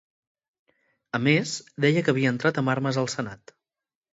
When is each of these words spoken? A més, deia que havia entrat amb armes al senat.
A 1.17 1.19
més, 1.27 1.53
deia 1.85 2.03
que 2.07 2.13
havia 2.15 2.33
entrat 2.37 2.61
amb 2.63 2.75
armes 2.77 3.01
al 3.03 3.11
senat. 3.17 3.55